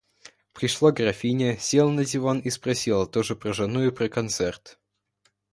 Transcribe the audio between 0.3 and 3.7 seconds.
Пришла графиня, села на диван и спросила тоже про